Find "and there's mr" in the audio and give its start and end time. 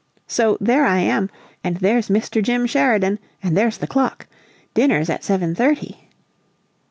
1.63-2.41